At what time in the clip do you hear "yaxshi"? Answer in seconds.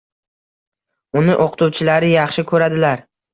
2.15-2.47